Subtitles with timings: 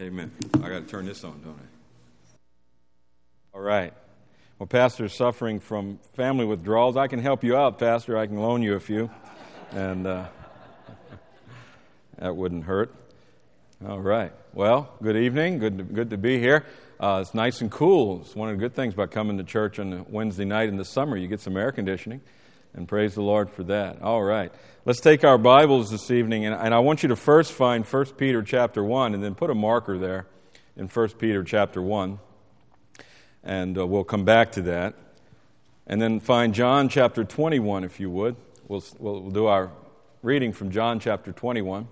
[0.00, 0.32] Amen.
[0.54, 2.36] I got to turn this on, don't I?
[3.54, 3.92] All right.
[4.58, 6.96] Well, Pastor's suffering from family withdrawals.
[6.96, 8.18] I can help you out, Pastor.
[8.18, 9.08] I can loan you a few.
[9.70, 10.26] And uh,
[12.18, 12.92] that wouldn't hurt.
[13.86, 14.32] All right.
[14.52, 15.60] Well, good evening.
[15.60, 16.66] Good to, good to be here.
[16.98, 18.22] Uh, it's nice and cool.
[18.22, 20.76] It's one of the good things about coming to church on a Wednesday night in
[20.76, 21.16] the summer.
[21.16, 22.20] You get some air conditioning,
[22.74, 24.02] and praise the Lord for that.
[24.02, 24.52] All right.
[24.84, 28.04] Let's take our Bibles this evening, and, and I want you to first find 1
[28.16, 30.26] Peter chapter 1, and then put a marker there
[30.76, 32.18] in 1 Peter chapter 1,
[33.42, 34.94] and uh, we'll come back to that.
[35.86, 38.36] And then find John chapter 21, if you would.
[38.68, 39.70] We'll, we'll do our
[40.22, 41.86] reading from John chapter 21.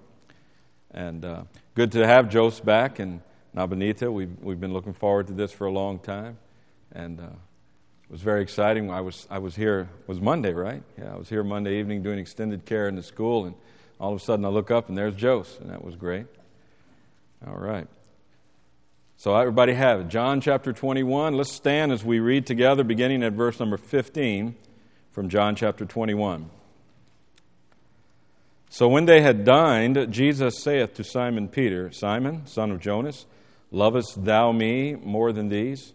[0.91, 1.43] And uh,
[1.75, 3.21] good to have Jose back and
[3.55, 4.11] Nabanita.
[4.11, 6.39] We've, we've been looking forward to this for a long time.
[6.93, 7.27] And uh,
[8.13, 8.91] was very exciting.
[8.91, 10.83] I was, I was here, was Monday, right?
[10.99, 13.47] Yeah, I was here Monday evening doing extended care in the school.
[13.47, 13.55] And
[13.99, 15.59] all of a sudden I look up and there's Jose.
[15.63, 16.27] And that was great.
[17.47, 17.89] All right.
[19.17, 20.09] So everybody have it.
[20.09, 21.39] John chapter 21.
[21.39, 24.57] Let's stand as we read together, beginning at verse number 15
[25.13, 26.51] from John chapter 21.
[28.69, 33.25] So when they had dined, Jesus saith to Simon Peter, Simon, son of Jonas,
[33.71, 35.95] lovest thou me more than these?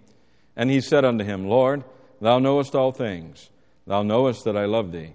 [0.55, 1.83] And he said unto him, Lord,
[2.19, 3.49] thou knowest all things.
[3.87, 5.13] Thou knowest that I love thee.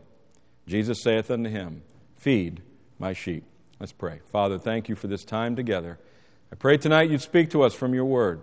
[0.67, 1.83] Jesus saith unto him,
[2.17, 2.63] Feed
[2.99, 3.45] my sheep.
[3.79, 4.21] Let's pray.
[4.33, 5.99] Father, thank you for this time together.
[6.51, 8.41] I pray tonight you'd speak to us from your word.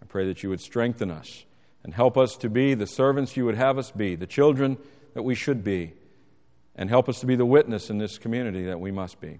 [0.00, 1.44] I pray that you would strengthen us
[1.82, 4.78] and help us to be the servants you would have us be, the children
[5.14, 5.94] that we should be
[6.76, 9.38] and help us to be the witness in this community that we must be.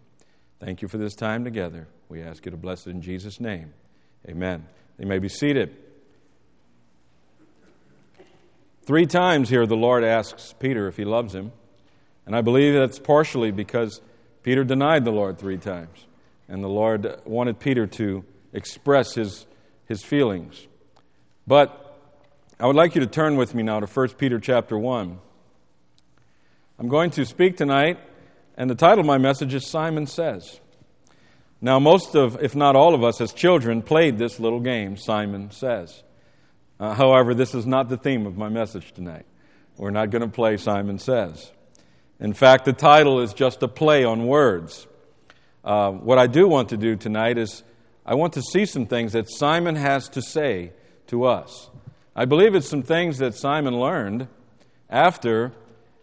[0.58, 1.88] Thank you for this time together.
[2.08, 3.72] We ask you to bless it in Jesus' name.
[4.28, 4.66] Amen.
[4.98, 5.74] You may be seated.
[8.90, 11.52] Three times here, the Lord asks Peter if he loves him.
[12.26, 14.00] And I believe that's partially because
[14.42, 16.06] Peter denied the Lord three times.
[16.48, 19.46] And the Lord wanted Peter to express his,
[19.86, 20.66] his feelings.
[21.46, 22.00] But
[22.58, 25.20] I would like you to turn with me now to 1 Peter chapter 1.
[26.80, 28.00] I'm going to speak tonight,
[28.56, 30.58] and the title of my message is Simon Says.
[31.60, 35.52] Now, most of, if not all of us as children, played this little game, Simon
[35.52, 36.02] Says.
[36.80, 39.26] Uh, however, this is not the theme of my message tonight.
[39.76, 41.52] We're not going to play Simon Says.
[42.18, 44.86] In fact, the title is just a play on words.
[45.62, 47.62] Uh, what I do want to do tonight is
[48.06, 50.72] I want to see some things that Simon has to say
[51.08, 51.68] to us.
[52.16, 54.28] I believe it's some things that Simon learned
[54.88, 55.52] after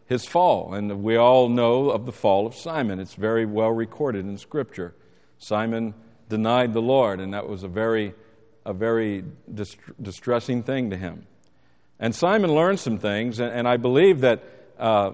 [0.06, 0.76] his fall.
[0.76, 3.00] And we all know of the fall of Simon.
[3.00, 4.94] It's very well recorded in Scripture.
[5.40, 5.96] Simon
[6.30, 8.14] denied the Lord, and that was a very,
[8.68, 9.24] a very
[10.02, 11.26] distressing thing to him.
[12.00, 14.44] And Simon learned some things, and, I believe that,
[14.78, 15.12] uh,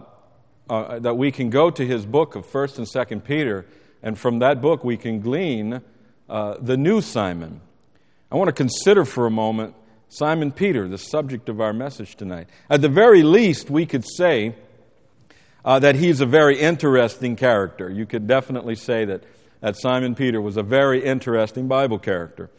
[0.69, 3.66] uh, that we can go to his book of 1st and 2nd Peter,
[4.02, 5.81] and from that book we can glean
[6.28, 7.62] uh, the new Simon.
[8.31, 9.75] I want to consider for a moment
[10.09, 12.47] Simon Peter, the subject of our message tonight.
[12.70, 14.56] At the very least, we could say
[15.64, 17.90] uh, that he's a very interesting character.
[17.90, 19.24] You could definitely say that,
[19.62, 22.50] that Simon Peter was a very interesting Bible character.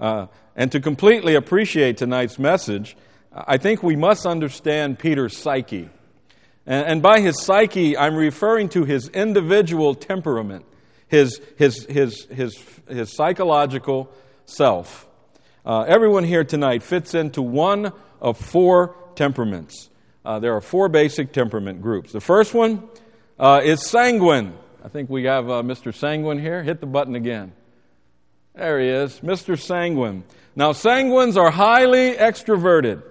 [0.00, 2.96] Uh, and to completely appreciate tonight's message,
[3.32, 5.88] I think we must understand Peter's psyche.
[6.66, 10.64] And, and by his psyche, I'm referring to his individual temperament,
[11.06, 14.10] his, his, his, his, his psychological
[14.46, 15.06] self.
[15.64, 19.90] Uh, everyone here tonight fits into one of four temperaments
[20.24, 22.12] uh, there are four basic temperament groups.
[22.12, 22.88] The first one
[23.38, 24.54] uh, is sanguine.
[24.84, 25.94] I think we have uh, Mr.
[25.94, 26.62] Sanguine here.
[26.62, 27.52] Hit the button again.
[28.54, 29.58] There he is, Mr.
[29.58, 30.24] Sanguine.
[30.56, 33.02] Now, sanguines are highly extroverted.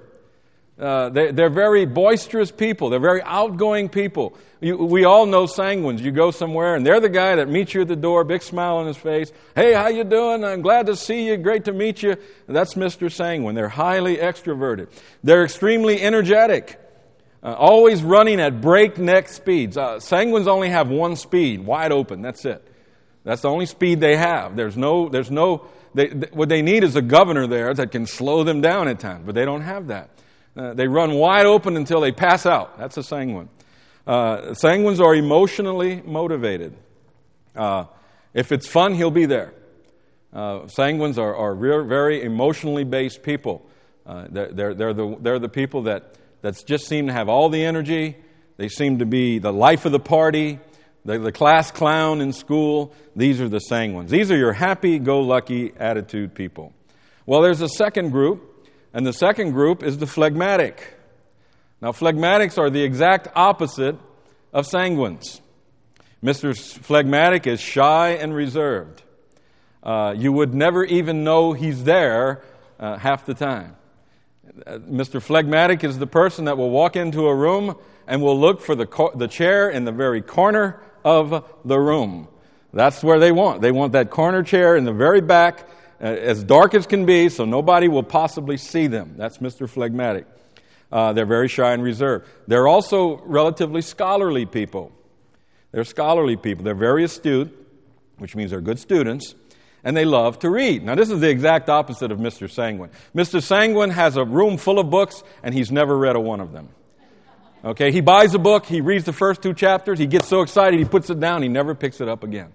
[0.77, 2.89] Uh, they, are very boisterous people.
[2.89, 4.37] They're very outgoing people.
[4.61, 5.99] You, we all know sanguines.
[5.99, 8.77] You go somewhere, and they're the guy that meets you at the door, big smile
[8.77, 9.31] on his face.
[9.55, 10.43] Hey, how you doing?
[10.43, 11.35] I'm glad to see you.
[11.37, 12.15] Great to meet you.
[12.47, 13.11] That's Mr.
[13.11, 13.55] Sanguine.
[13.55, 14.87] They're highly extroverted.
[15.21, 16.79] They're extremely energetic.
[17.41, 19.77] Uh, always running at breakneck speeds.
[19.77, 22.21] Uh, sanguines only have one speed, wide open.
[22.21, 22.65] That's it.
[23.23, 24.55] That's the only speed they have.
[24.55, 28.05] There's no, there's no, they, th- what they need is a governor there that can
[28.05, 30.09] slow them down at times, but they don't have that.
[30.55, 32.77] Uh, they run wide open until they pass out.
[32.77, 33.49] That's a sanguine.
[34.07, 36.75] Uh, sanguines are emotionally motivated.
[37.55, 37.85] Uh,
[38.33, 39.53] if it's fun, he'll be there.
[40.31, 43.67] Uh, sanguines are, are very emotionally based people.
[44.05, 47.49] Uh, they're, they're, they're, the, they're the people that, that just seem to have all
[47.49, 48.15] the energy.
[48.57, 50.59] They seem to be the life of the party,
[51.09, 52.93] the, the class clown in school.
[53.15, 54.09] These are the sanguines.
[54.09, 56.71] These are your happy go lucky attitude people.
[57.25, 60.97] Well, there's a second group, and the second group is the phlegmatic.
[61.81, 63.95] Now, phlegmatics are the exact opposite
[64.53, 65.39] of sanguines.
[66.23, 66.55] Mr.
[66.55, 69.01] Phlegmatic is shy and reserved.
[69.81, 72.43] Uh, you would never even know he's there
[72.79, 73.75] uh, half the time.
[74.67, 75.21] Uh, Mr.
[75.21, 77.75] Phlegmatic is the person that will walk into a room
[78.05, 82.27] and will look for the, co- the chair in the very corner of the room.
[82.73, 83.61] That's where they want.
[83.61, 85.67] They want that corner chair in the very back,
[86.01, 89.15] uh, as dark as can be, so nobody will possibly see them.
[89.17, 89.67] That's Mr.
[89.67, 90.25] Phlegmatic.
[90.91, 92.27] Uh, they're very shy and reserved.
[92.47, 94.91] They're also relatively scholarly people.
[95.71, 96.63] They're scholarly people.
[96.63, 97.55] They're very astute,
[98.17, 99.35] which means they're good students,
[99.83, 100.83] and they love to read.
[100.83, 102.49] Now, this is the exact opposite of Mr.
[102.49, 102.89] Sanguine.
[103.15, 103.41] Mr.
[103.41, 106.69] Sanguine has a room full of books, and he's never read a one of them.
[107.63, 110.79] Okay, he buys a book, he reads the first two chapters, he gets so excited,
[110.79, 112.53] he puts it down, he never picks it up again.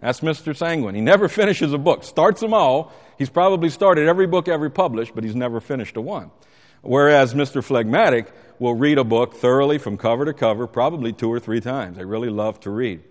[0.00, 0.56] That's Mr.
[0.56, 0.94] Sanguine.
[0.94, 2.92] He never finishes a book, starts them all.
[3.18, 6.30] He's probably started every book ever published, but he's never finished a one.
[6.80, 7.62] Whereas Mr.
[7.62, 11.96] Phlegmatic will read a book thoroughly from cover to cover, probably two or three times.
[11.96, 13.02] They really love to read.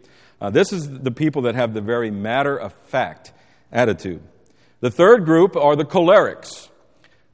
[0.42, 3.34] Uh, this is the people that have the very matter of fact
[3.72, 4.22] attitude.
[4.80, 6.70] The third group are the cholerics.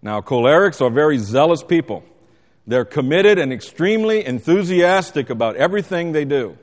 [0.01, 2.03] Now, cholerics are very zealous people.
[2.65, 6.57] They're committed and extremely enthusiastic about everything they do.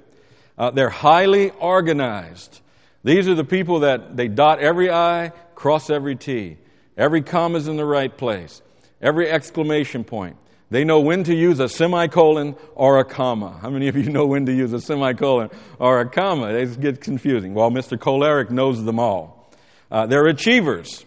[0.57, 2.61] Uh, they're highly organized.
[3.05, 6.59] These are the people that they dot every I, cross every T.
[6.97, 8.63] Every comma is in the right place
[9.01, 10.37] every exclamation point.
[10.71, 13.59] They know when to use a semicolon or a comma.
[13.61, 16.49] How many of you know when to use a semicolon or a comma?
[16.49, 17.55] It gets confusing.
[17.55, 17.99] Well, Mr.
[17.99, 19.51] Choleric knows them all.
[19.91, 21.05] Uh, they're achievers.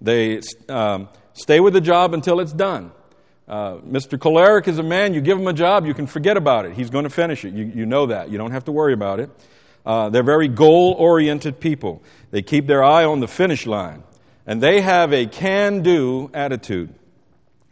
[0.00, 2.92] They um, stay with the job until it's done.
[3.50, 4.16] Uh, Mr.
[4.16, 6.72] Choleric is a man, you give him a job, you can forget about it.
[6.74, 7.52] He's going to finish it.
[7.52, 8.30] You, you know that.
[8.30, 9.28] You don't have to worry about it.
[9.84, 12.00] Uh, they're very goal oriented people.
[12.30, 14.04] They keep their eye on the finish line.
[14.46, 16.94] And they have a can do attitude.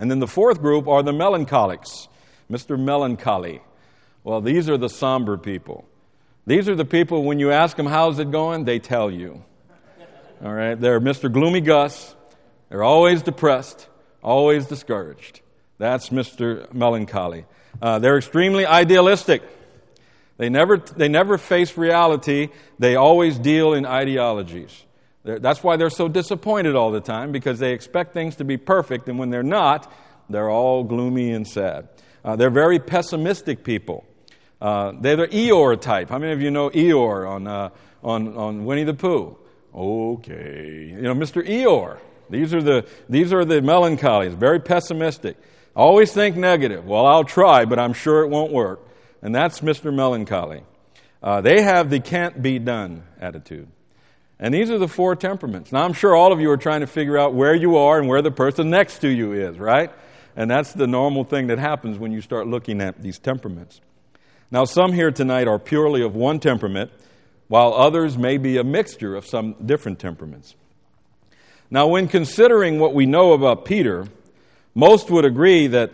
[0.01, 2.09] And then the fourth group are the melancholics,
[2.51, 2.77] Mr.
[2.77, 3.63] Melancholy.
[4.25, 5.89] Well, these are the somber people.
[6.45, 9.45] These are the people, when you ask them, how's it going, they tell you.
[10.43, 10.75] All right?
[10.75, 11.33] They're Mr.
[11.33, 12.17] Gloomy Gus.
[12.69, 13.87] They're always depressed,
[14.25, 15.41] always discouraged.
[15.79, 16.73] That's Mr.
[16.75, 17.45] Melancholy.
[17.81, 19.43] Uh, they're extremely idealistic.
[20.37, 22.49] They never, they never face reality,
[22.79, 24.85] they always deal in ideologies.
[25.25, 28.57] They're, that's why they're so disappointed all the time, because they expect things to be
[28.57, 29.93] perfect, and when they're not,
[30.31, 31.89] they're all gloomy and sad.
[32.25, 34.05] Uh, they're very pessimistic people.
[34.61, 36.09] Uh, they're the Eeyore type.
[36.09, 37.71] How many of you know Eeyore on, uh,
[38.03, 39.37] on, on Winnie the Pooh?
[39.75, 40.93] Okay.
[40.95, 41.47] You know, Mr.
[41.47, 41.99] Eeyore.
[42.31, 45.37] These are the, these are the melancholies, very pessimistic.
[45.79, 46.85] Always think negative.
[46.85, 48.81] Well, I'll try, but I'm sure it won't work.
[49.23, 49.95] And that's Mr.
[49.95, 50.65] Melancholy.
[51.23, 53.69] Uh, they have the can't be done attitude.
[54.41, 55.71] And these are the four temperaments.
[55.71, 58.09] Now, I'm sure all of you are trying to figure out where you are and
[58.09, 59.93] where the person next to you is, right?
[60.35, 63.81] And that's the normal thing that happens when you start looking at these temperaments.
[64.51, 66.91] Now, some here tonight are purely of one temperament,
[67.47, 70.57] while others may be a mixture of some different temperaments.
[71.71, 74.09] Now, when considering what we know about Peter,
[74.79, 75.91] most would agree that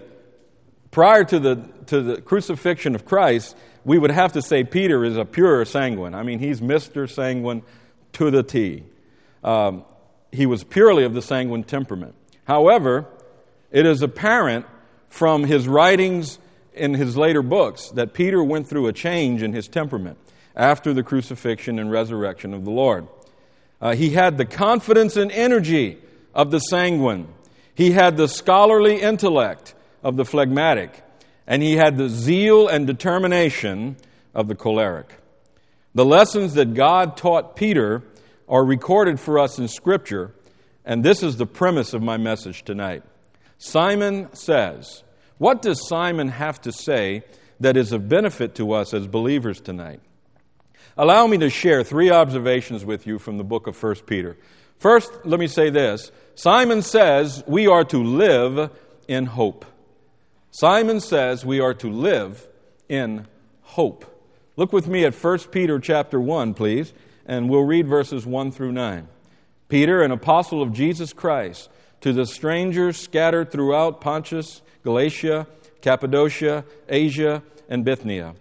[0.91, 5.17] prior to the, to the crucifixion of Christ, we would have to say Peter is
[5.17, 6.14] a pure sanguine.
[6.14, 7.09] I mean, he's Mr.
[7.09, 7.62] Sanguine
[8.12, 8.83] to the T.
[9.43, 9.87] Um,
[10.31, 12.14] he was purely of the sanguine temperament.
[12.45, 13.07] However,
[13.71, 14.67] it is apparent
[15.09, 16.38] from his writings
[16.75, 20.19] in his later books that Peter went through a change in his temperament
[20.55, 23.09] after the crucifixion and resurrection of the Lord.
[23.81, 25.97] Uh, he had the confidence and energy
[26.35, 27.29] of the sanguine,
[27.75, 31.02] he had the scholarly intellect of the phlegmatic,
[31.47, 33.97] and he had the zeal and determination
[34.35, 35.12] of the choleric.
[35.95, 38.02] The lessons that God taught Peter
[38.49, 40.35] are recorded for us in Scripture,
[40.85, 43.02] and this is the premise of my message tonight.
[43.59, 45.02] Simon says,
[45.38, 47.23] What does Simon have to say
[47.61, 50.00] that is of benefit to us as believers tonight?
[50.97, 54.37] Allow me to share three observations with you from the book of 1 Peter.
[54.85, 58.71] First, let me say this Simon says we are to live
[59.09, 59.64] in hope.
[60.50, 62.47] Simon says we are to live
[62.87, 63.26] in
[63.62, 64.05] hope.
[64.57, 66.93] Look with me at 1 Peter chapter 1, please,
[67.25, 69.09] and we'll read verses 1 through 9.
[69.71, 71.71] Peter, an apostle of Jesus Christ,
[72.03, 75.47] to the strangers scattered throughout Pontus, Galatia,
[75.81, 78.35] Cappadocia, Asia, and Bithynia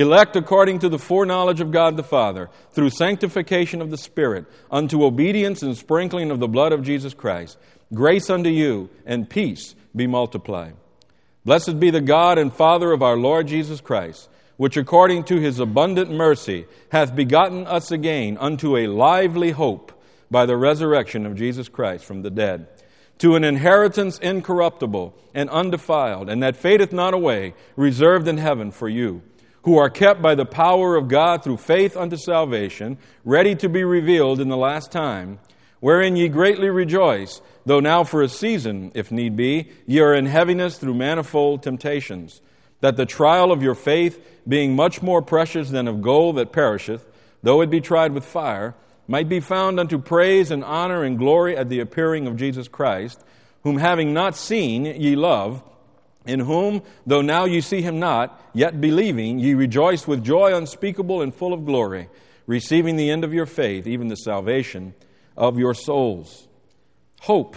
[0.00, 5.04] elect according to the foreknowledge of God the Father, through sanctification of the Spirit, unto
[5.04, 7.58] obedience and sprinkling of the blood of Jesus Christ.
[7.92, 10.74] Grace unto you and peace be multiplied.
[11.44, 15.58] Blessed be the God and Father of our Lord Jesus Christ, which according to his
[15.58, 19.92] abundant mercy hath begotten us again unto a lively hope
[20.30, 22.68] by the resurrection of Jesus Christ from the dead
[23.20, 28.88] to an inheritance incorruptible and undefiled, and that fadeth not away, reserved in heaven for
[28.88, 29.20] you,
[29.62, 33.84] who are kept by the power of God through faith unto salvation, ready to be
[33.84, 35.38] revealed in the last time,
[35.80, 40.26] wherein ye greatly rejoice, though now for a season, if need be, ye are in
[40.26, 42.40] heaviness through manifold temptations,
[42.80, 47.06] that the trial of your faith, being much more precious than of gold that perisheth,
[47.42, 48.74] though it be tried with fire,
[49.06, 53.22] might be found unto praise and honor and glory at the appearing of Jesus Christ,
[53.62, 55.62] whom having not seen ye love,
[56.26, 61.22] in whom, though now ye see him not, yet believing, ye rejoice with joy unspeakable
[61.22, 62.08] and full of glory,
[62.46, 64.94] receiving the end of your faith, even the salvation
[65.36, 66.48] of your souls.
[67.20, 67.56] Hope.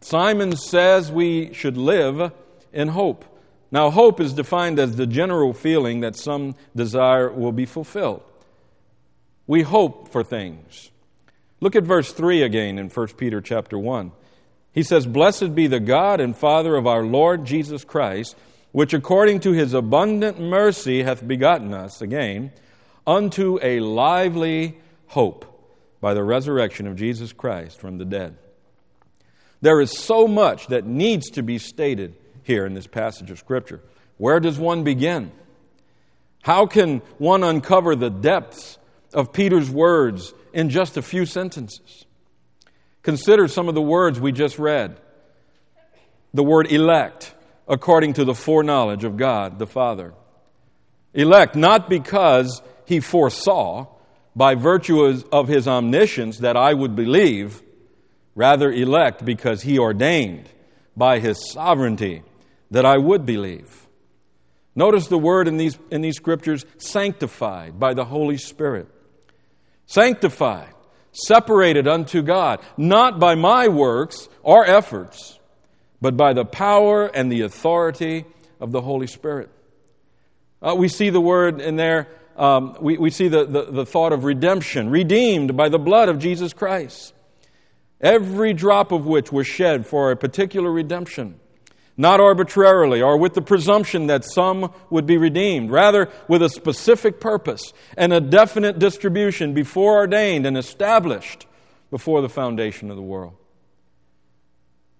[0.00, 2.32] Simon says we should live
[2.72, 3.24] in hope.
[3.70, 8.22] Now, hope is defined as the general feeling that some desire will be fulfilled.
[9.46, 10.90] We hope for things.
[11.60, 14.12] Look at verse 3 again in 1 Peter chapter 1.
[14.72, 18.36] He says, Blessed be the God and Father of our Lord Jesus Christ,
[18.72, 22.52] which according to his abundant mercy hath begotten us again
[23.06, 25.48] unto a lively hope
[26.00, 28.36] by the resurrection of Jesus Christ from the dead.
[29.60, 33.80] There is so much that needs to be stated here in this passage of Scripture.
[34.16, 35.30] Where does one begin?
[36.42, 38.78] How can one uncover the depths
[39.14, 42.06] of Peter's words in just a few sentences.
[43.02, 44.98] Consider some of the words we just read.
[46.34, 47.34] The word elect,
[47.68, 50.14] according to the foreknowledge of God the Father.
[51.12, 53.86] Elect, not because he foresaw,
[54.34, 57.62] by virtue of his omniscience, that I would believe,
[58.34, 60.48] rather, elect because he ordained
[60.96, 62.22] by his sovereignty
[62.70, 63.86] that I would believe.
[64.74, 68.88] Notice the word in these, in these scriptures sanctified by the Holy Spirit
[69.92, 70.72] sanctified,
[71.12, 75.38] separated unto God, not by my works or efforts,
[76.00, 78.24] but by the power and the authority
[78.60, 79.50] of the Holy Spirit.
[80.60, 84.12] Uh, we see the word in there, um, we, we see the, the, the thought
[84.12, 87.12] of redemption, redeemed by the blood of Jesus Christ,
[88.00, 91.38] every drop of which was shed for a particular redemption
[91.96, 97.20] not arbitrarily or with the presumption that some would be redeemed, rather with a specific
[97.20, 101.46] purpose and a definite distribution before ordained and established
[101.90, 103.34] before the foundation of the world.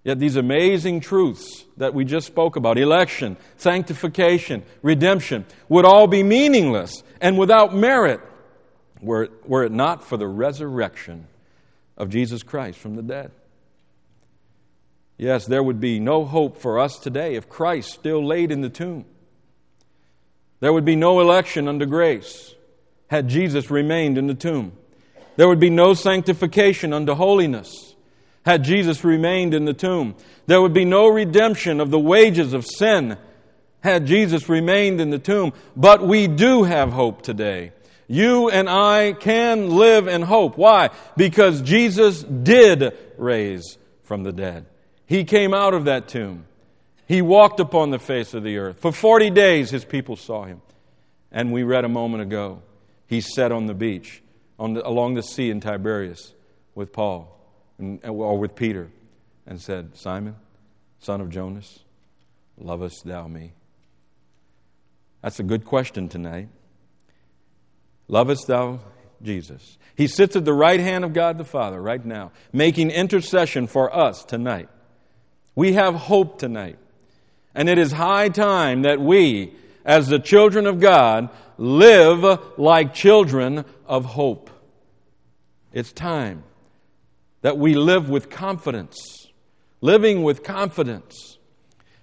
[0.04, 6.22] Yet these amazing truths that we just spoke about election, sanctification, redemption would all be
[6.22, 8.20] meaningless and without merit
[9.00, 11.28] were it, were it not for the resurrection
[11.96, 13.30] of Jesus Christ from the dead.
[15.16, 18.68] Yes, there would be no hope for us today if Christ still laid in the
[18.68, 19.04] tomb.
[20.60, 22.54] There would be no election under grace
[23.08, 24.72] had Jesus remained in the tomb.
[25.36, 27.94] There would be no sanctification unto holiness
[28.44, 30.14] had Jesus remained in the tomb.
[30.46, 33.16] There would be no redemption of the wages of sin
[33.80, 35.52] had Jesus remained in the tomb.
[35.76, 37.72] But we do have hope today.
[38.08, 40.56] You and I can live in hope.
[40.56, 40.90] Why?
[41.16, 44.66] Because Jesus did raise from the dead.
[45.12, 46.46] He came out of that tomb.
[47.06, 48.78] He walked upon the face of the earth.
[48.80, 50.62] For 40 days, his people saw him.
[51.30, 52.62] And we read a moment ago,
[53.08, 54.22] he sat on the beach
[54.58, 56.32] on the, along the sea in Tiberias
[56.74, 57.38] with Paul
[57.76, 58.88] and, or with Peter
[59.46, 60.34] and said, Simon,
[60.98, 61.80] son of Jonas,
[62.56, 63.52] lovest thou me?
[65.20, 66.48] That's a good question tonight.
[68.08, 68.80] Lovest thou
[69.22, 69.76] Jesus?
[69.94, 73.94] He sits at the right hand of God the Father right now, making intercession for
[73.94, 74.70] us tonight.
[75.54, 76.78] We have hope tonight.
[77.54, 79.52] And it is high time that we,
[79.84, 81.28] as the children of God,
[81.58, 84.50] live like children of hope.
[85.72, 86.44] It's time
[87.42, 89.26] that we live with confidence,
[89.80, 91.38] living with confidence.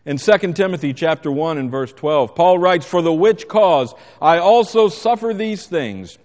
[0.06, 4.38] In 2 Timothy chapter 1 and verse 12, Paul writes, For the which cause I
[4.38, 6.18] also suffer these things.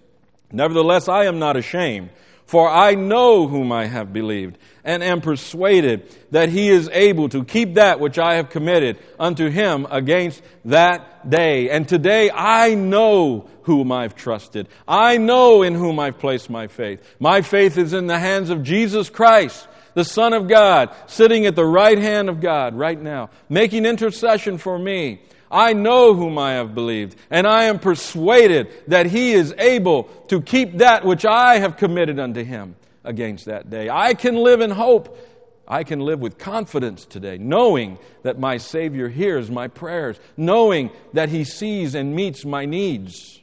[0.51, 2.09] Nevertheless, I am not ashamed
[2.45, 7.43] for I know whom I have believed, and am persuaded that he is able to
[7.43, 11.71] keep that which I have committed unto him against that day.
[11.71, 14.67] And today I know whom I've trusted.
[14.87, 17.01] I know in whom I've placed my faith.
[17.19, 21.55] My faith is in the hands of Jesus Christ, the Son of God, sitting at
[21.55, 25.21] the right hand of God right now, making intercession for me.
[25.55, 30.41] I know whom I have believed, and I am persuaded that he is able to
[30.41, 33.89] keep that which I have committed unto him against that day.
[33.89, 35.17] I can live in hope.
[35.65, 41.29] I can live with confidence today, knowing that my Savior hears my prayers, knowing that
[41.29, 43.41] He sees and meets my needs.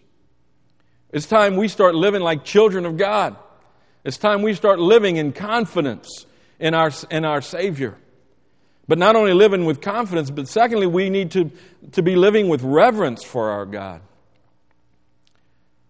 [1.10, 3.36] It's time we start living like children of God.
[4.04, 6.26] It's time we start living in confidence
[6.60, 7.96] in our, in our Savior.
[8.88, 11.50] But not only living with confidence, but secondly, we need to,
[11.92, 14.00] to be living with reverence for our God.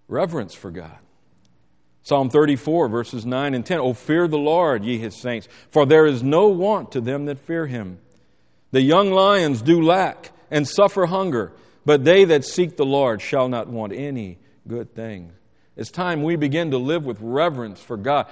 [0.09, 0.99] Reverence for God.
[2.03, 3.79] Psalm 34, verses 9 and 10.
[3.79, 7.39] Oh, fear the Lord, ye his saints, for there is no want to them that
[7.39, 7.99] fear him.
[8.73, 11.53] The young lions do lack and suffer hunger,
[11.87, 15.33] but they that seek the Lord shall not want any good thing.
[15.77, 18.27] It's time we begin to live with reverence for God.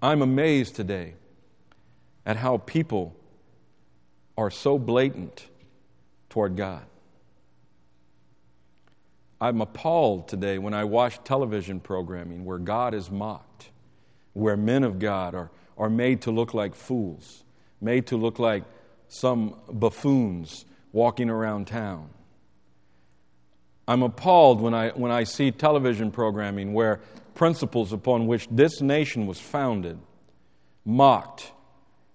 [0.00, 1.14] I'm amazed today
[2.26, 3.16] at how people
[4.36, 5.46] are so blatant
[6.28, 6.84] toward God.
[9.40, 13.70] I'm appalled today when I watch television programming where God is mocked,
[14.32, 17.44] where men of God are, are made to look like fools,
[17.80, 18.64] made to look like
[19.08, 22.08] some buffoons walking around town.
[23.86, 27.00] I'm appalled when I, when I see television programming where
[27.34, 29.98] principles upon which this nation was founded,
[30.84, 31.52] mocked,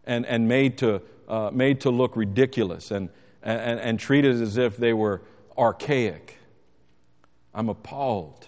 [0.05, 3.09] and, and made, to, uh, made to look ridiculous and,
[3.41, 5.21] and, and treated as if they were
[5.57, 6.37] archaic.
[7.53, 8.47] I'm appalled.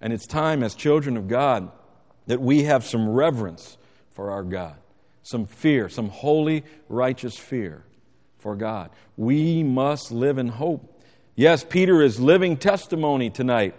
[0.00, 1.70] And it's time, as children of God,
[2.26, 3.76] that we have some reverence
[4.12, 4.76] for our God,
[5.22, 7.84] some fear, some holy, righteous fear
[8.38, 8.90] for God.
[9.16, 11.02] We must live in hope.
[11.34, 13.74] Yes, Peter is living testimony tonight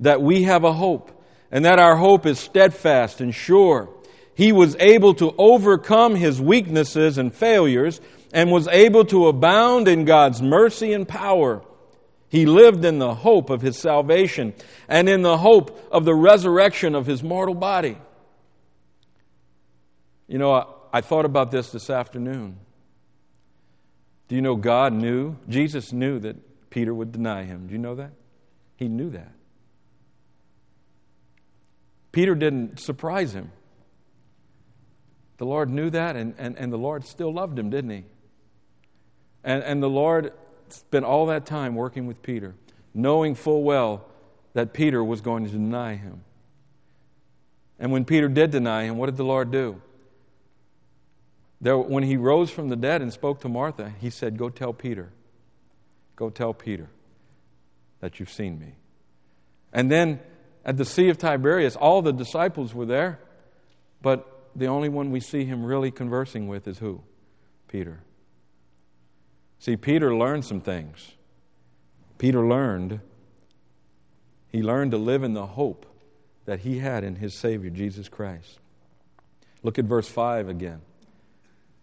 [0.00, 1.12] that we have a hope
[1.50, 3.88] and that our hope is steadfast and sure.
[4.36, 8.02] He was able to overcome his weaknesses and failures
[8.34, 11.62] and was able to abound in God's mercy and power.
[12.28, 14.52] He lived in the hope of his salvation
[14.88, 17.96] and in the hope of the resurrection of his mortal body.
[20.28, 22.58] You know, I, I, thought about this this afternoon.
[24.28, 25.36] Do you know God knew?
[25.48, 27.68] Jesus knew that Peter would deny him.
[27.68, 28.10] Do you know that?
[28.76, 29.32] He knew that.
[32.12, 33.50] Peter didn't surprise him.
[35.38, 38.04] The Lord knew that, and, and, and the Lord still loved him, didn't he?
[39.44, 40.32] And, and the Lord
[40.68, 42.54] spent all that time working with Peter,
[42.94, 44.06] knowing full well
[44.54, 46.22] that Peter was going to deny him.
[47.78, 49.80] And when Peter did deny him, what did the Lord do?
[51.60, 54.72] There, when he rose from the dead and spoke to Martha, he said, Go tell
[54.72, 55.10] Peter.
[56.14, 56.88] Go tell Peter
[58.00, 58.74] that you've seen me.
[59.72, 60.20] And then
[60.64, 63.18] at the Sea of Tiberias, all the disciples were there,
[64.02, 67.02] but the only one we see him really conversing with is who?
[67.68, 68.00] Peter.
[69.58, 71.12] See, Peter learned some things.
[72.18, 73.00] Peter learned,
[74.48, 75.86] he learned to live in the hope
[76.46, 78.58] that he had in his Savior, Jesus Christ.
[79.62, 80.80] Look at verse 5 again.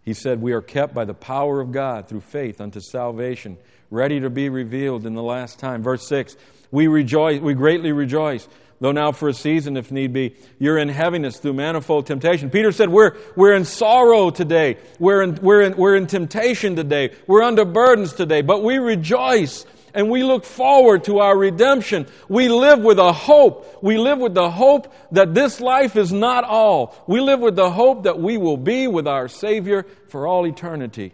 [0.04, 3.58] He said, We are kept by the power of God through faith unto salvation,
[3.90, 5.84] ready to be revealed in the last time.
[5.84, 6.36] Verse 6
[6.72, 8.48] We rejoice, we greatly rejoice,
[8.84, 12.50] though now for a season, if need be, you're in heaviness through manifold temptation.
[12.50, 14.78] Peter said, We're, we're in sorrow today.
[15.00, 17.16] We're in, we're, in, we're in temptation today.
[17.26, 18.42] We're under burdens today.
[18.42, 22.08] But we rejoice and we look forward to our redemption.
[22.28, 23.82] We live with a hope.
[23.82, 26.94] We live with the hope that this life is not all.
[27.08, 31.14] We live with the hope that we will be with our Savior for all eternity.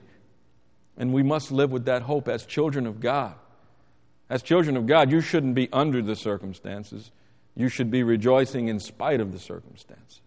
[0.98, 3.36] And we must live with that hope as children of God.
[4.28, 7.12] As children of God, you shouldn't be under the circumstances.
[7.60, 10.22] You should be rejoicing in spite of the circumstances.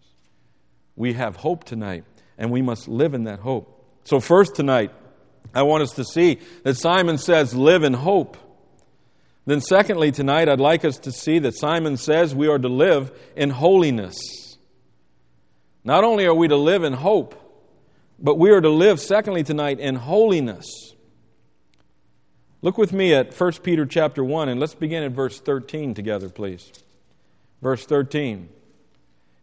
[0.95, 2.03] We have hope tonight,
[2.37, 3.83] and we must live in that hope.
[4.03, 4.91] So, first tonight,
[5.51, 8.37] I want us to see that Simon says, live in hope.
[9.47, 13.11] Then, secondly, tonight, I'd like us to see that Simon says we are to live
[13.35, 14.15] in holiness.
[15.83, 17.33] Not only are we to live in hope,
[18.19, 20.67] but we are to live, secondly, tonight, in holiness.
[22.61, 26.29] Look with me at 1 Peter chapter 1, and let's begin at verse 13 together,
[26.29, 26.71] please.
[27.63, 28.49] Verse 13.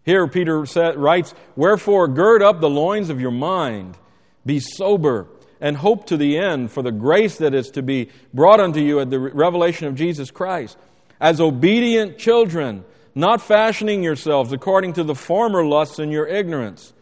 [0.04, 3.96] Here Peter writes, Wherefore gird up the loins of your mind,
[4.44, 5.26] be sober,
[5.60, 9.00] and hope to the end for the grace that is to be brought unto you
[9.00, 10.76] at the revelation of Jesus Christ.
[11.18, 16.92] As obedient children, not fashioning yourselves according to the former lusts in your ignorance,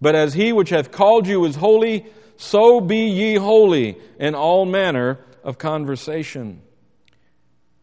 [0.00, 2.06] but as he which hath called you is holy,
[2.36, 6.62] so be ye holy in all manner of conversation.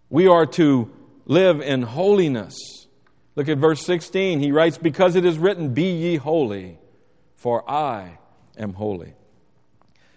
[0.09, 0.91] We are to
[1.25, 2.80] live in holiness.
[3.35, 4.39] Look at verse 16.
[4.39, 6.77] He writes, Because it is written, Be ye holy,
[7.35, 8.17] for I
[8.57, 9.13] am holy.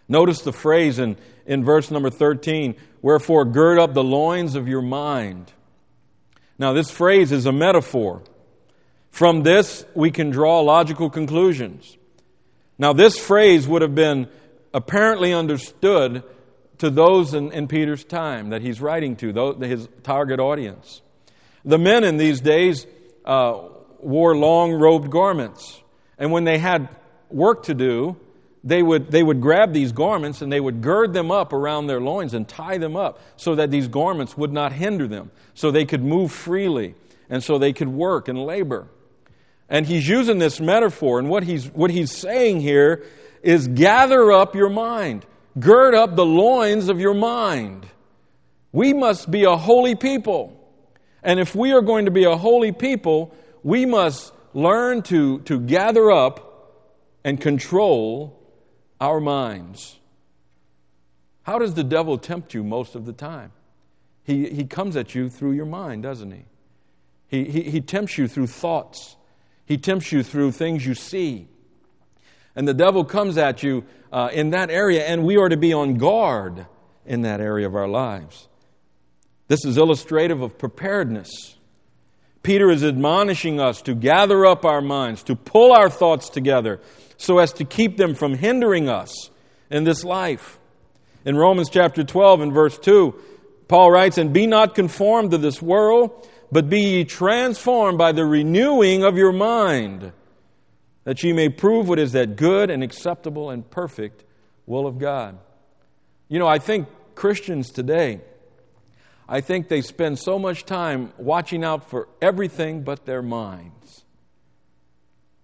[0.08, 4.80] Notice the phrase in, in verse number 13 Wherefore, gird up the loins of your
[4.80, 5.52] mind.
[6.58, 8.22] Now, this phrase is a metaphor.
[9.10, 11.98] From this, we can draw logical conclusions.
[12.78, 14.28] Now, this phrase would have been
[14.72, 16.24] apparently understood
[16.78, 21.02] to those in, in Peter's time that he's writing to, those, his target audience.
[21.64, 22.86] The men in these days
[23.24, 23.60] uh,
[24.00, 25.82] wore long robed garments,
[26.18, 26.88] and when they had
[27.30, 28.16] work to do,
[28.62, 32.00] they would, they would grab these garments and they would gird them up around their
[32.00, 35.84] loins and tie them up so that these garments would not hinder them, so they
[35.84, 36.94] could move freely
[37.28, 38.88] and so they could work and labor.
[39.68, 43.04] And he's using this metaphor, and what he's, what he's saying here
[43.42, 45.26] is gather up your mind,
[45.58, 47.86] gird up the loins of your mind.
[48.72, 50.60] We must be a holy people.
[51.24, 55.58] And if we are going to be a holy people, we must learn to, to
[55.58, 56.84] gather up
[57.24, 58.40] and control
[59.00, 59.98] our minds.
[61.42, 63.52] How does the devil tempt you most of the time?
[64.22, 66.44] He, he comes at you through your mind, doesn't he?
[67.28, 67.62] He, he?
[67.70, 69.16] he tempts you through thoughts,
[69.64, 71.48] he tempts you through things you see.
[72.56, 75.72] And the devil comes at you uh, in that area, and we are to be
[75.72, 76.66] on guard
[77.04, 78.48] in that area of our lives.
[79.48, 81.56] This is illustrative of preparedness.
[82.42, 86.80] Peter is admonishing us to gather up our minds, to pull our thoughts together,
[87.16, 89.30] so as to keep them from hindering us
[89.70, 90.58] in this life.
[91.24, 93.14] In Romans chapter 12 and verse 2,
[93.68, 98.26] Paul writes, And be not conformed to this world, but be ye transformed by the
[98.26, 100.12] renewing of your mind,
[101.04, 104.24] that ye may prove what is that good and acceptable and perfect
[104.66, 105.38] will of God.
[106.28, 108.20] You know, I think Christians today,
[109.28, 114.04] I think they spend so much time watching out for everything but their minds.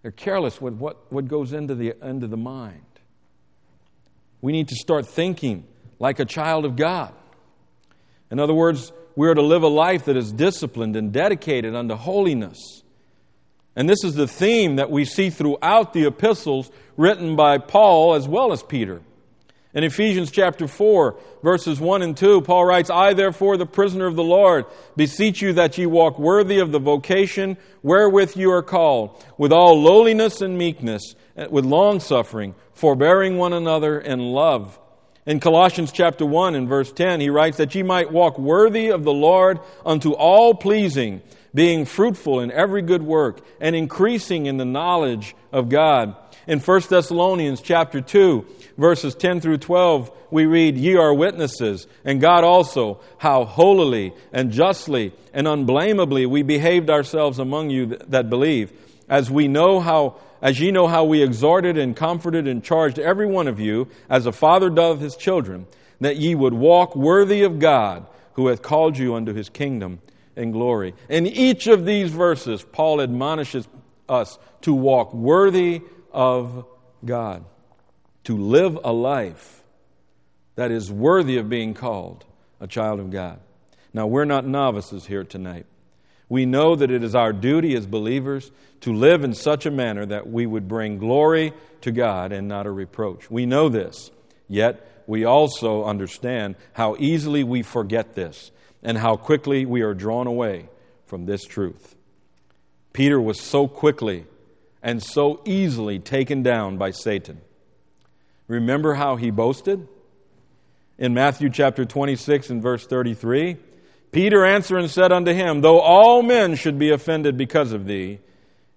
[0.02, 2.82] They're careless with what, what goes into the, into the mind.
[4.40, 5.66] We need to start thinking
[5.98, 7.12] like a child of God.
[8.30, 11.94] In other words, we are to live a life that is disciplined and dedicated unto
[11.94, 12.82] holiness.
[13.76, 18.26] And this is the theme that we see throughout the epistles written by Paul as
[18.26, 19.02] well as Peter.
[19.72, 24.16] In Ephesians chapter 4, verses 1 and 2, Paul writes, I, therefore, the prisoner of
[24.16, 24.64] the Lord,
[24.96, 29.80] beseech you that ye walk worthy of the vocation wherewith you are called, with all
[29.80, 31.14] lowliness and meekness,
[31.50, 34.76] with long suffering, forbearing one another in love.
[35.24, 39.04] In Colossians chapter 1 and verse 10, he writes that ye might walk worthy of
[39.04, 41.22] the Lord unto all pleasing,
[41.54, 46.16] being fruitful in every good work, and increasing in the knowledge of God.
[46.50, 48.44] In 1 Thessalonians chapter 2,
[48.76, 54.50] verses 10 through 12, we read, Ye are witnesses, and God also, how holily and
[54.50, 58.72] justly and unblameably we behaved ourselves among you that believe,
[59.08, 63.26] as we know how as ye know how we exhorted and comforted and charged every
[63.26, 65.68] one of you, as a father doth his children,
[66.00, 70.00] that ye would walk worthy of God, who hath called you unto his kingdom
[70.34, 70.94] and glory.
[71.08, 73.68] In each of these verses, Paul admonishes
[74.08, 75.82] us to walk worthy
[76.12, 76.66] of
[77.04, 77.44] God
[78.24, 79.62] to live a life
[80.56, 82.24] that is worthy of being called
[82.60, 83.40] a child of God.
[83.92, 85.66] Now, we're not novices here tonight.
[86.28, 88.50] We know that it is our duty as believers
[88.82, 92.66] to live in such a manner that we would bring glory to God and not
[92.66, 93.30] a reproach.
[93.30, 94.10] We know this,
[94.48, 100.26] yet we also understand how easily we forget this and how quickly we are drawn
[100.26, 100.68] away
[101.06, 101.96] from this truth.
[102.92, 104.26] Peter was so quickly
[104.82, 107.40] and so easily taken down by Satan.
[108.48, 109.86] Remember how he boasted?
[110.98, 113.56] In Matthew chapter 26 and verse 33,
[114.12, 118.18] Peter answered and said unto him, Though all men should be offended because of thee,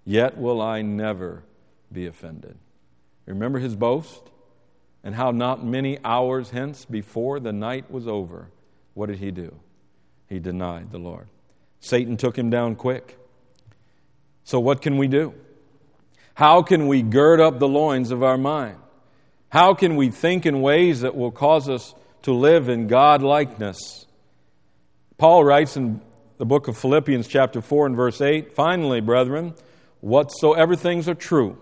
[0.04, 1.42] yet will I never
[1.92, 2.56] be offended.
[3.26, 4.22] Remember his boast?
[5.02, 8.48] And how not many hours hence, before the night was over,
[8.94, 9.54] what did he do?
[10.28, 11.28] He denied the Lord.
[11.80, 13.18] Satan took him down quick.
[14.44, 15.34] So, what can we do?
[16.34, 18.76] How can we gird up the loins of our mind?
[19.48, 24.06] How can we think in ways that will cause us to live in God likeness?
[25.16, 26.00] Paul writes in
[26.38, 29.54] the book of Philippians, chapter 4, and verse 8 Finally, brethren,
[30.00, 31.56] whatsoever things are true,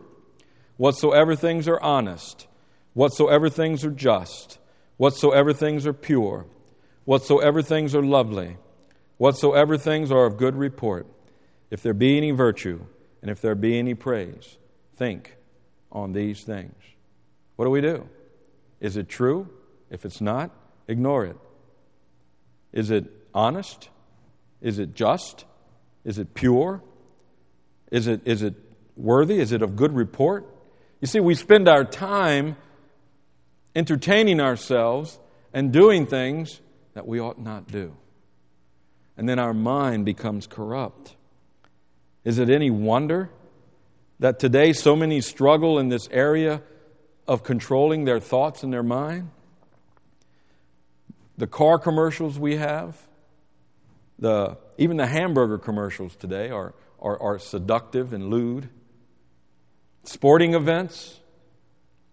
[0.78, 2.46] whatsoever things are honest,
[2.94, 4.58] whatsoever things are just,
[4.96, 6.46] whatsoever things are pure,
[7.04, 8.56] whatsoever things are lovely,
[9.18, 11.06] whatsoever things are of good report,
[11.70, 12.86] if there be any virtue,
[13.20, 14.56] and if there be any praise,
[14.96, 15.36] think
[15.90, 16.74] on these things.
[17.56, 18.08] What do we do?
[18.80, 19.48] Is it true?
[19.90, 20.50] If it's not,
[20.88, 21.36] ignore it.
[22.72, 23.88] Is it honest?
[24.60, 25.44] Is it just?
[26.04, 26.82] Is it pure?
[27.90, 28.54] Is it, is it
[28.96, 29.38] worthy?
[29.38, 30.46] Is it of good report?
[31.00, 32.56] You see, we spend our time
[33.74, 35.18] entertaining ourselves
[35.52, 36.60] and doing things
[36.94, 37.94] that we ought not do.
[39.16, 41.16] And then our mind becomes corrupt.
[42.24, 43.30] Is it any wonder
[44.22, 46.62] that today so many struggle in this area
[47.26, 49.28] of controlling their thoughts and their mind?
[51.38, 52.96] The car commercials we have,
[54.20, 58.68] the, even the hamburger commercials today are, are, are seductive and lewd.
[60.04, 61.18] Sporting events,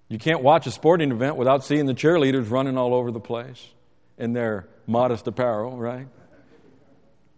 [0.08, 3.64] you can't watch a sporting event without seeing the cheerleaders running all over the place
[4.18, 6.08] in their modest apparel, right?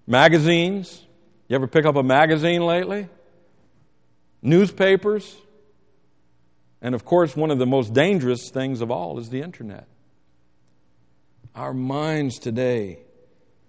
[0.08, 1.06] Magazines.
[1.50, 3.10] You ever pick up a magazine lately?
[4.42, 5.36] Newspapers.
[6.82, 9.88] And of course, one of the most dangerous things of all is the internet.
[11.54, 13.00] Our minds today,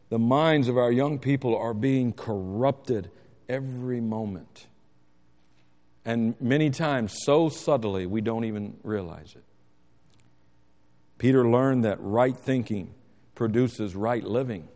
[0.08, 3.10] the minds of our young people are being corrupted
[3.48, 4.66] every moment.
[6.04, 9.44] And many times, so subtly, we don't even realize it.
[11.18, 12.94] Peter learned that right thinking
[13.34, 14.68] produces right living.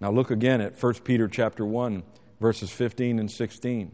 [0.00, 2.02] Now look again at 1 Peter chapter 1
[2.40, 3.92] verses 15 and 16.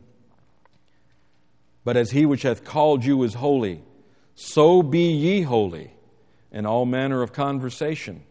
[1.85, 3.83] But as he which hath called you is holy,
[4.35, 5.93] so be ye holy
[6.51, 8.23] in all manner of conversation,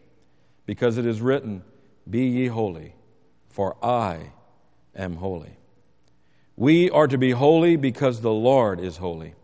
[0.64, 1.62] because it is written,
[2.08, 2.94] Be ye holy,
[3.48, 4.32] for I
[4.94, 5.56] am holy.
[6.56, 9.34] We are to be holy because the Lord is holy.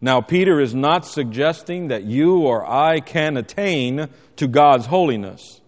[0.00, 5.60] Now, Peter is not suggesting that you or I can attain to God's holiness.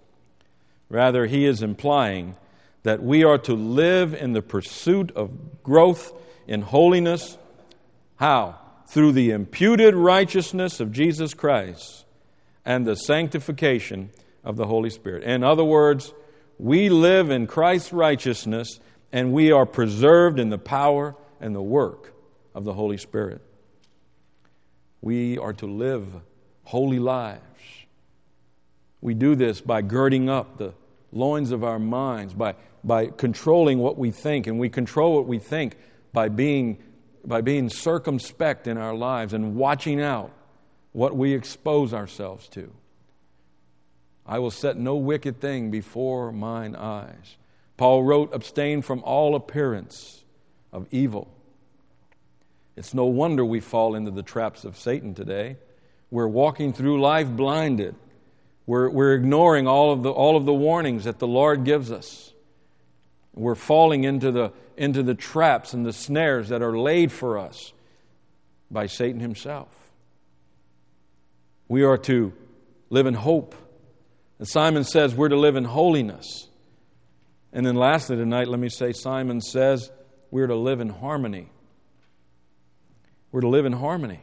[0.89, 2.37] Rather, he is implying
[2.83, 6.13] that we are to live in the pursuit of growth
[6.47, 7.37] in holiness.
[8.17, 8.59] How?
[8.89, 12.05] Through the imputed righteousness of Jesus Christ
[12.65, 14.11] and the sanctification
[14.43, 15.23] of the Holy Spirit.
[15.25, 16.13] In other words,
[16.59, 18.81] we live in Christ's righteousness
[19.13, 22.13] and we are preserved in the power and the work
[22.55, 23.41] of the Holy Spirit.
[25.01, 26.07] We are to live
[26.65, 27.41] holy lives.
[29.01, 30.75] We do this by girding up the
[31.11, 35.39] loins of our minds, by, by controlling what we think, and we control what we
[35.39, 35.77] think
[36.13, 36.79] by being,
[37.25, 40.33] by being circumspect in our lives and watching out
[40.93, 42.73] what we expose ourselves to.
[44.27, 47.37] I will set no wicked thing before mine eyes.
[47.77, 50.23] Paul wrote, abstain from all appearance
[50.73, 51.29] of evil.
[52.77, 55.57] It's no wonder we fall into the traps of Satan today.
[56.11, 57.95] We're walking through life blinded.
[58.67, 62.33] We're, we're ignoring all of, the, all of the warnings that the Lord gives us.
[63.35, 67.73] We're falling into the, into the traps and the snares that are laid for us
[68.71, 69.69] by Satan himself.
[71.69, 72.33] We are to
[72.89, 73.55] live in hope.
[74.39, 76.49] And Simon says we're to live in holiness.
[77.53, 79.91] And then lastly tonight, let me say Simon says
[80.31, 81.51] we're to live in harmony.
[83.33, 84.21] We're to live in harmony.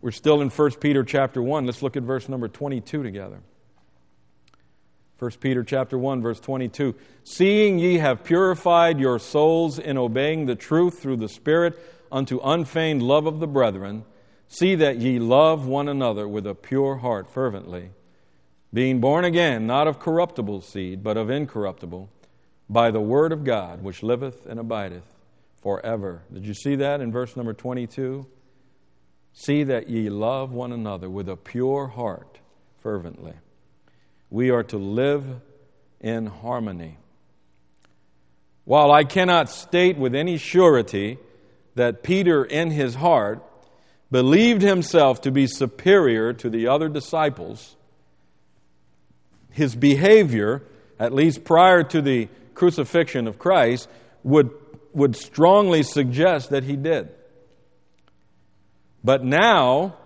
[0.00, 1.66] We're still in 1 Peter chapter 1.
[1.66, 3.40] Let's look at verse number 22 together.
[5.22, 10.56] 1 Peter chapter 1 verse 22 Seeing ye have purified your souls in obeying the
[10.56, 11.78] truth through the spirit
[12.10, 14.04] unto unfeigned love of the brethren
[14.48, 17.90] see that ye love one another with a pure heart fervently
[18.74, 22.10] being born again, not of corruptible seed, but of incorruptible,
[22.70, 25.04] by the word of God, which liveth and abideth
[25.62, 26.22] forever.
[26.32, 28.26] Did you see that in verse number 22?
[29.34, 32.38] See that ye love one another with a pure heart
[32.78, 33.34] fervently.
[34.32, 35.26] We are to live
[36.00, 36.96] in harmony.
[38.64, 41.18] While I cannot state with any surety
[41.74, 43.44] that Peter, in his heart,
[44.10, 47.76] believed himself to be superior to the other disciples,
[49.50, 50.62] his behavior,
[50.98, 53.86] at least prior to the crucifixion of Christ,
[54.22, 54.48] would,
[54.94, 57.10] would strongly suggest that he did.
[59.04, 59.98] But now,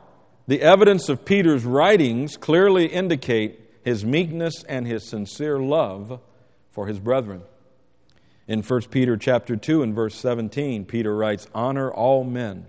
[0.48, 6.20] the evidence of Peter's writings clearly indicate his meekness and his sincere love
[6.70, 7.40] for his brethren.
[8.46, 12.66] In 1 Peter chapter 2 and verse 17, Peter writes, "Honor all men,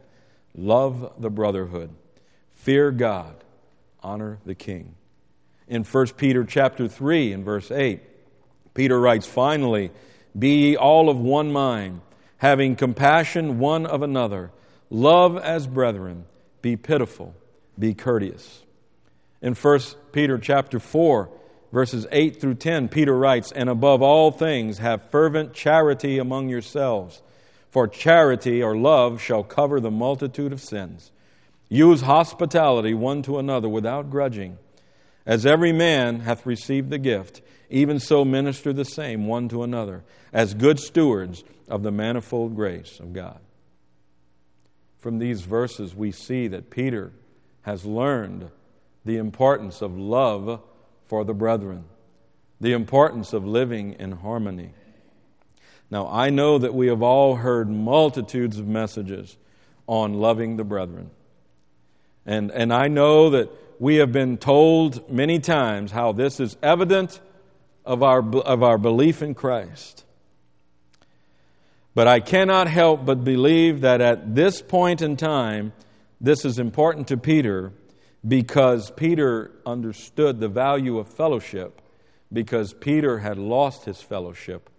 [0.55, 1.89] love the brotherhood,
[2.53, 3.43] fear God,
[4.01, 4.95] honor the king."
[5.67, 7.99] in 1 Peter chapter 3 and verse 8.
[8.73, 9.91] Peter writes, Finally,
[10.37, 12.01] be ye all of one mind,
[12.37, 14.51] having compassion one of another,
[14.89, 16.25] love as brethren,
[16.61, 17.35] be pitiful,
[17.77, 18.63] be courteous.
[19.41, 19.79] In 1
[20.11, 21.29] Peter chapter 4,
[21.71, 27.21] verses 8 through 10, Peter writes, And above all things, have fervent charity among yourselves,
[27.69, 31.11] for charity or love shall cover the multitude of sins.
[31.69, 34.57] Use hospitality one to another without grudging.
[35.25, 40.03] As every man hath received the gift, even so minister the same one to another,
[40.31, 43.39] as good stewards of the manifold grace of God.
[44.97, 47.11] from these verses, we see that Peter
[47.61, 48.49] has learned
[49.07, 50.61] the importance of love
[51.05, 51.85] for the brethren,
[52.59, 54.71] the importance of living in harmony.
[55.89, 59.37] Now, I know that we have all heard multitudes of messages
[59.87, 61.09] on loving the brethren.
[62.25, 67.21] And, and I know that we have been told many times how this is evident
[67.85, 70.03] of our, of our belief in Christ.
[71.95, 75.71] But I cannot help but believe that at this point in time,
[76.19, 77.71] this is important to Peter
[78.25, 81.81] because Peter understood the value of fellowship
[82.31, 84.69] because Peter had lost his fellowship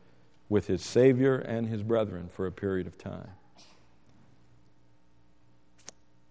[0.48, 3.30] with his Savior and his brethren for a period of time.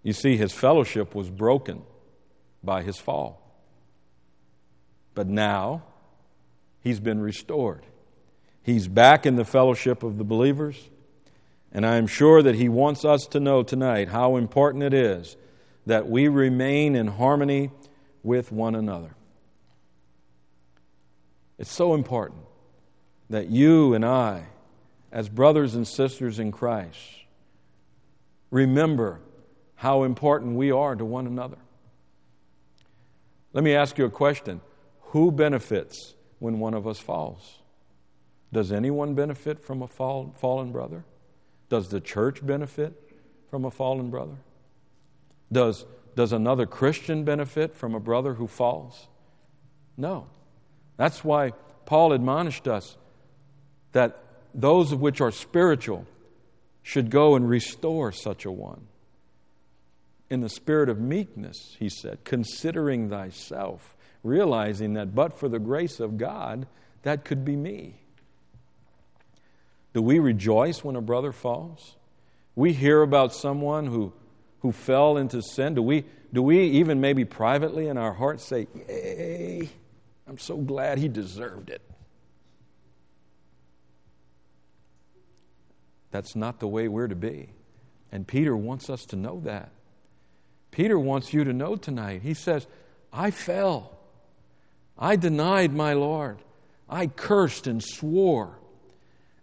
[0.03, 1.81] You see, his fellowship was broken
[2.63, 3.41] by his fall.
[5.13, 5.83] But now,
[6.81, 7.85] he's been restored.
[8.63, 10.89] He's back in the fellowship of the believers.
[11.71, 15.35] And I am sure that he wants us to know tonight how important it is
[15.87, 17.71] that we remain in harmony
[18.21, 19.15] with one another.
[21.57, 22.41] It's so important
[23.29, 24.47] that you and I,
[25.13, 26.99] as brothers and sisters in Christ,
[28.51, 29.21] remember
[29.75, 31.57] how important we are to one another.
[33.53, 34.59] Let me ask you a question
[35.11, 37.59] Who benefits when one of us falls?
[38.51, 41.05] Does anyone benefit from a fall, fallen brother?
[41.69, 42.93] Does the church benefit
[43.49, 44.35] from a fallen brother?
[45.51, 49.07] Does, does another Christian benefit from a brother who falls?
[49.95, 50.27] No.
[50.97, 51.51] That's why
[51.85, 52.97] Paul admonished us
[53.93, 56.05] that those of which are spiritual
[56.83, 58.87] should go and restore such a one.
[60.29, 65.99] In the spirit of meekness, he said, considering thyself, realizing that but for the grace
[65.99, 66.67] of God,
[67.03, 67.95] that could be me.
[69.93, 71.95] Do we rejoice when a brother falls?
[72.55, 74.13] We hear about someone who,
[74.59, 75.75] who fell into sin.
[75.75, 79.69] Do we, do we even maybe privately in our hearts say, Yay,
[80.27, 81.81] I'm so glad he deserved it?
[86.11, 87.49] That's not the way we're to be.
[88.11, 89.71] And Peter wants us to know that.
[90.71, 92.21] Peter wants you to know tonight.
[92.21, 92.67] He says,
[93.11, 93.97] I fell.
[94.97, 96.39] I denied my Lord.
[96.89, 98.57] I cursed and swore.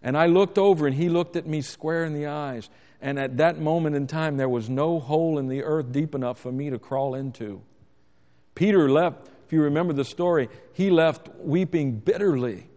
[0.02, 2.68] And I looked over and he looked at me square in the eyes.
[3.00, 6.38] And at that moment in time, there was no hole in the earth deep enough
[6.38, 7.62] for me to crawl into.
[8.54, 12.68] Peter left, if you remember the story, he left weeping bitterly.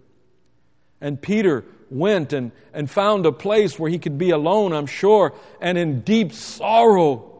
[0.99, 5.33] And Peter went and, and found a place where he could be alone, I'm sure,
[5.61, 7.33] and in deep sorrow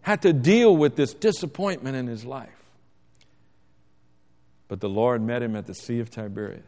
[0.00, 2.48] had to deal with this disappointment in his life.
[4.68, 6.64] But the Lord met him at the Sea of Tiberias.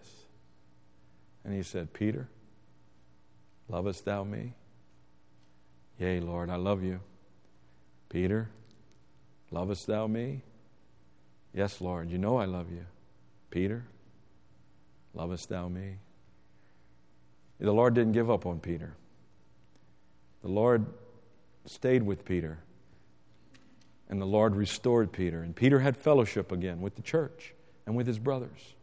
[1.45, 2.29] And he said, Peter,
[3.69, 4.55] lovest thou me?
[5.99, 7.01] Yea, Lord, I love you.
[8.09, 8.49] Peter,
[9.51, 10.43] lovest thou me?
[11.53, 12.87] Yes, Lord, you know I love you.
[13.51, 13.85] Peter,
[15.15, 15.97] lovest thou me?
[17.59, 18.95] The Lord didn't give up on Peter.
[20.43, 20.87] The Lord
[21.67, 22.59] stayed with Peter.
[24.09, 25.43] And the Lord restored Peter.
[25.43, 27.55] And Peter had fellowship again with the church
[27.87, 28.75] and with his brothers.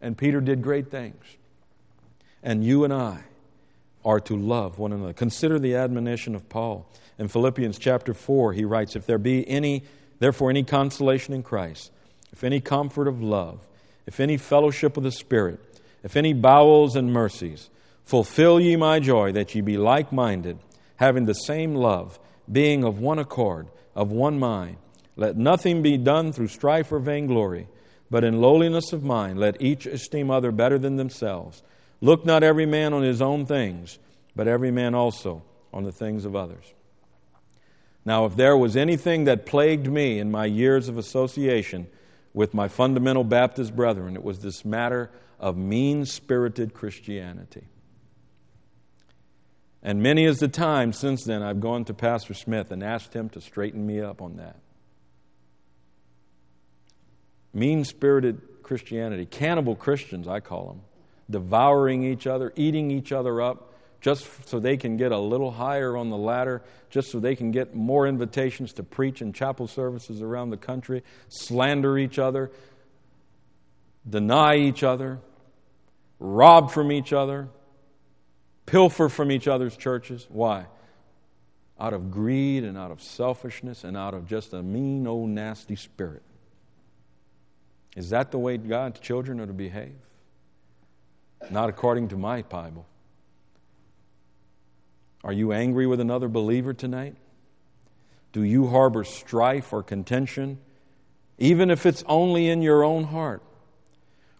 [0.00, 1.22] And Peter did great things.
[2.42, 3.24] And you and I
[4.04, 5.12] are to love one another.
[5.12, 6.90] Consider the admonition of Paul.
[7.18, 9.82] In Philippians chapter 4, he writes, If there be any,
[10.18, 11.90] therefore, any consolation in Christ,
[12.32, 13.66] if any comfort of love,
[14.06, 15.60] if any fellowship of the Spirit,
[16.02, 17.70] if any bowels and mercies,
[18.04, 20.58] fulfill ye my joy, that ye be like minded,
[20.96, 22.18] having the same love,
[22.50, 24.76] being of one accord, of one mind.
[25.16, 27.66] Let nothing be done through strife or vainglory,
[28.10, 31.62] but in lowliness of mind let each esteem other better than themselves.
[32.00, 33.98] Look not every man on his own things,
[34.36, 36.64] but every man also on the things of others.
[38.04, 41.88] Now, if there was anything that plagued me in my years of association
[42.32, 47.66] with my fundamental Baptist brethren, it was this matter of mean spirited Christianity.
[49.82, 53.28] And many is the time since then I've gone to Pastor Smith and asked him
[53.30, 54.56] to straighten me up on that.
[57.52, 60.80] Mean spirited Christianity, cannibal Christians, I call them,
[61.30, 63.68] devouring each other, eating each other up
[64.00, 67.50] just so they can get a little higher on the ladder, just so they can
[67.50, 72.50] get more invitations to preach in chapel services around the country, slander each other,
[74.08, 75.18] deny each other,
[76.20, 77.48] rob from each other,
[78.66, 80.26] pilfer from each other's churches.
[80.30, 80.66] Why?
[81.80, 85.76] Out of greed and out of selfishness and out of just a mean, old, nasty
[85.76, 86.22] spirit.
[87.96, 89.96] Is that the way God's children are to behave?
[91.50, 92.86] Not according to my Bible.
[95.24, 97.16] Are you angry with another believer tonight?
[98.32, 100.58] Do you harbor strife or contention,
[101.38, 103.42] even if it's only in your own heart?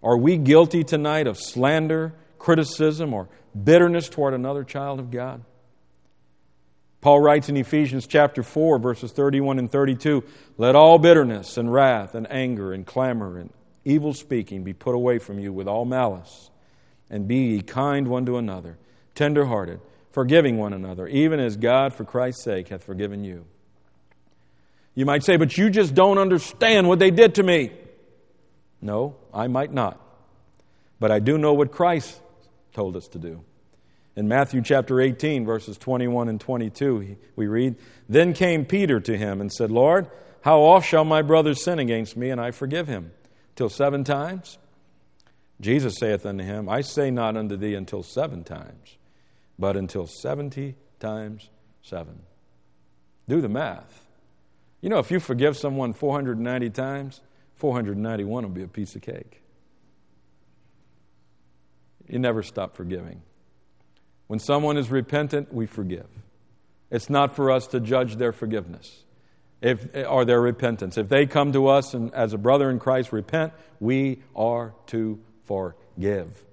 [0.02, 3.28] Are we guilty tonight of slander, criticism, or
[3.64, 5.42] bitterness toward another child of God?
[7.00, 10.24] Paul writes in Ephesians chapter 4, verses 31 and 32
[10.56, 13.50] Let all bitterness and wrath and anger and clamor and
[13.84, 16.50] evil speaking be put away from you with all malice,
[17.10, 18.78] and be ye kind one to another,
[19.14, 19.80] tender hearted,
[20.12, 23.44] forgiving one another, even as God for Christ's sake hath forgiven you.
[24.94, 27.70] You might say, but you just don't understand what they did to me.
[28.80, 30.00] No, I might not.
[31.00, 32.20] But I do know what Christ
[32.72, 33.44] told us to do.
[34.16, 37.76] In Matthew chapter 18, verses 21 and 22, we read,
[38.08, 42.16] Then came Peter to him and said, Lord, how oft shall my brother sin against
[42.16, 43.12] me, and I forgive him?
[43.54, 44.58] Till seven times?
[45.60, 48.96] Jesus saith unto him, I say not unto thee until seven times,
[49.58, 51.50] but until seventy times
[51.82, 52.20] seven.
[53.28, 54.06] Do the math.
[54.80, 57.20] You know, if you forgive someone 490 times,
[57.56, 59.42] 491 will be a piece of cake.
[62.08, 63.22] You never stop forgiving.
[64.28, 66.06] When someone is repentant, we forgive.
[66.90, 69.04] It's not for us to judge their forgiveness
[69.60, 70.96] if, or their repentance.
[70.96, 75.20] If they come to us and as a brother in Christ repent, we are to
[75.48, 76.44] forgive.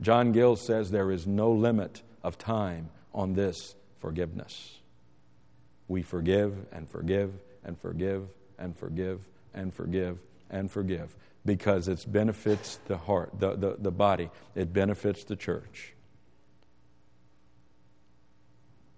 [0.00, 4.78] John Gill says there is no limit of time on this forgiveness.
[5.88, 7.32] We forgive and forgive
[7.64, 8.28] and forgive
[8.58, 10.18] and forgive and forgive
[10.50, 15.94] and forgive because it benefits the heart, the, the, the body, it benefits the church.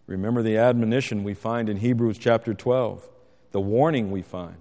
[0.07, 3.09] Remember the admonition we find in Hebrews chapter 12,
[3.53, 4.57] the warning we find.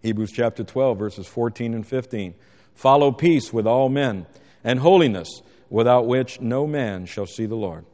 [0.00, 2.34] Hebrews chapter 12, verses 14 and 15.
[2.80, 4.26] Follow peace with all men
[4.64, 7.84] and holiness, without which no man shall see the Lord.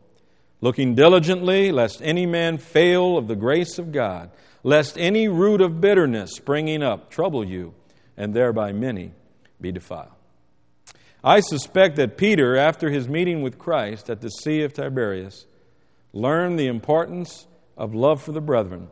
[0.60, 4.30] Looking diligently, lest any man fail of the grace of God
[4.66, 7.72] lest any root of bitterness springing up trouble you,
[8.16, 9.12] and thereby many
[9.60, 10.10] be defiled.
[11.22, 15.46] I suspect that Peter, after his meeting with Christ at the Sea of Tiberias,
[16.12, 18.88] learned the importance of love for the brethren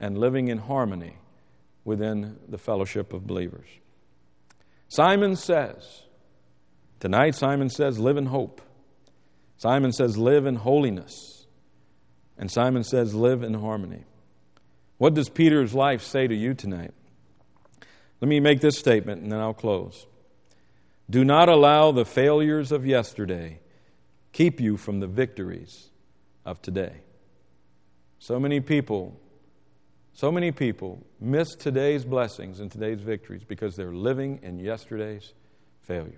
[0.00, 1.16] and living in harmony
[1.84, 3.68] within the fellowship of believers.
[4.94, 6.04] Simon says,
[7.00, 8.60] tonight, Simon says, live in hope.
[9.56, 11.48] Simon says, live in holiness.
[12.38, 14.04] And Simon says, live in harmony.
[14.98, 16.94] What does Peter's life say to you tonight?
[18.20, 20.06] Let me make this statement and then I'll close.
[21.10, 23.58] Do not allow the failures of yesterday
[24.32, 25.90] keep you from the victories
[26.44, 26.98] of today.
[28.20, 29.20] So many people,
[30.14, 35.34] so many people miss today's blessings and today's victories because they're living in yesterday's
[35.82, 36.14] failures.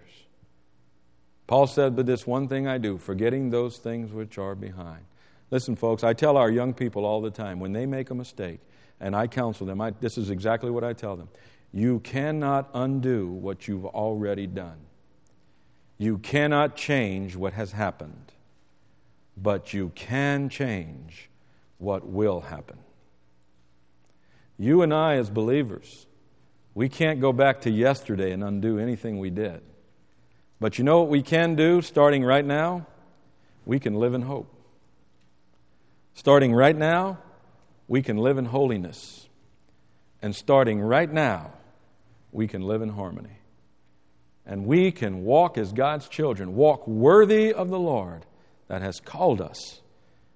[1.46, 5.04] Paul said, But this one thing I do, forgetting those things which are behind.
[5.50, 8.60] Listen, folks, I tell our young people all the time when they make a mistake,
[9.00, 11.30] and I counsel them, I, this is exactly what I tell them.
[11.72, 14.78] You cannot undo what you've already done.
[15.96, 18.32] You cannot change what has happened,
[19.38, 21.30] but you can change
[21.78, 22.76] what will happen.
[24.58, 26.06] You and I, as believers,
[26.74, 29.60] we can't go back to yesterday and undo anything we did.
[30.60, 32.86] But you know what we can do starting right now?
[33.64, 34.52] We can live in hope.
[36.14, 37.18] Starting right now,
[37.88, 39.28] we can live in holiness.
[40.22, 41.52] And starting right now,
[42.32, 43.38] we can live in harmony.
[44.46, 48.24] And we can walk as God's children, walk worthy of the Lord
[48.68, 49.80] that has called us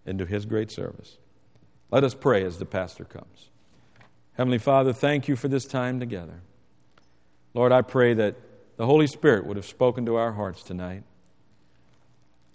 [0.04, 1.18] into his great service.
[1.90, 3.49] Let us pray as the pastor comes.
[4.40, 6.40] Heavenly Father, thank you for this time together.
[7.52, 8.36] Lord, I pray that
[8.78, 11.02] the Holy Spirit would have spoken to our hearts tonight.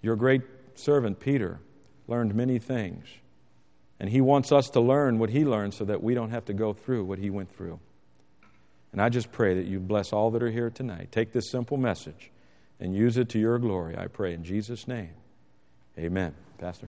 [0.02, 0.42] Your great
[0.74, 1.60] servant, Peter,
[2.08, 3.06] learned many things.
[4.00, 6.52] And he wants us to learn what he learned so that we don't have to
[6.52, 7.78] go through what he went through.
[8.90, 11.12] And I just pray that you bless all that are here tonight.
[11.12, 12.32] Take this simple message
[12.80, 15.14] and use it to your glory, I pray in Jesus' name.
[15.96, 16.34] Amen.
[16.58, 16.84] Pastor?